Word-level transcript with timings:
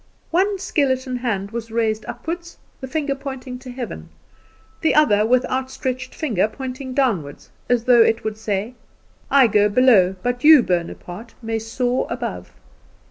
One 0.31 0.57
skeleton 0.57 1.17
hand 1.17 1.51
was 1.51 1.69
raised 1.69 2.05
upward, 2.07 2.39
the 2.79 2.87
finger 2.87 3.13
pointing 3.13 3.59
to 3.59 3.69
heaven; 3.69 4.09
the 4.81 4.95
other, 4.95 5.27
with 5.27 5.45
outstretched 5.45 6.15
finger, 6.15 6.47
pointing 6.47 6.95
downward, 6.95 7.43
as 7.69 7.83
though 7.83 8.01
it 8.01 8.23
would 8.23 8.39
say, 8.39 8.73
'I 9.29 9.45
go 9.49 9.69
below, 9.69 10.15
but 10.23 10.43
you, 10.43 10.63
Bonaparte, 10.63 11.35
may 11.43 11.59
soar 11.59 12.07
above. 12.09 12.51